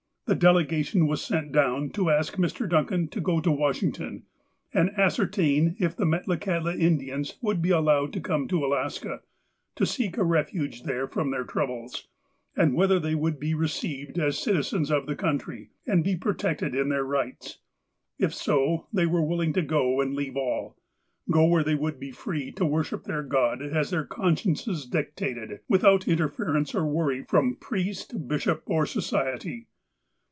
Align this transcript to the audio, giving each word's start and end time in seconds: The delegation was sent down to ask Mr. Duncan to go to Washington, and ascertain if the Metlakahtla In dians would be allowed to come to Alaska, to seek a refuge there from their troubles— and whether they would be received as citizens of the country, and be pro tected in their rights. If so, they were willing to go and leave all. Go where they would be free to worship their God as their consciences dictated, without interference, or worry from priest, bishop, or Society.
The 0.27 0.35
delegation 0.35 1.07
was 1.07 1.21
sent 1.21 1.51
down 1.51 1.89
to 1.89 2.09
ask 2.09 2.37
Mr. 2.37 2.69
Duncan 2.69 3.09
to 3.09 3.19
go 3.19 3.41
to 3.41 3.51
Washington, 3.51 4.23
and 4.73 4.91
ascertain 4.97 5.75
if 5.77 5.93
the 5.93 6.05
Metlakahtla 6.05 6.79
In 6.79 6.99
dians 6.99 7.33
would 7.41 7.61
be 7.61 7.71
allowed 7.71 8.13
to 8.13 8.21
come 8.21 8.47
to 8.47 8.63
Alaska, 8.65 9.23
to 9.75 9.85
seek 9.85 10.15
a 10.17 10.23
refuge 10.23 10.83
there 10.83 11.05
from 11.05 11.31
their 11.31 11.43
troubles— 11.43 12.07
and 12.55 12.75
whether 12.75 12.97
they 12.97 13.13
would 13.13 13.41
be 13.41 13.53
received 13.53 14.17
as 14.17 14.39
citizens 14.39 14.89
of 14.89 15.05
the 15.05 15.17
country, 15.17 15.71
and 15.85 16.01
be 16.01 16.15
pro 16.15 16.31
tected 16.33 16.79
in 16.79 16.87
their 16.87 17.03
rights. 17.03 17.57
If 18.17 18.33
so, 18.33 18.87
they 18.93 19.05
were 19.05 19.25
willing 19.25 19.51
to 19.51 19.61
go 19.61 19.99
and 19.99 20.13
leave 20.15 20.37
all. 20.37 20.77
Go 21.29 21.43
where 21.43 21.63
they 21.63 21.75
would 21.75 21.99
be 21.99 22.11
free 22.11 22.53
to 22.53 22.63
worship 22.65 23.03
their 23.03 23.23
God 23.23 23.61
as 23.61 23.89
their 23.89 24.05
consciences 24.05 24.85
dictated, 24.85 25.59
without 25.67 26.07
interference, 26.07 26.73
or 26.73 26.85
worry 26.85 27.21
from 27.21 27.57
priest, 27.57 28.29
bishop, 28.29 28.63
or 28.65 28.85
Society. 28.85 29.67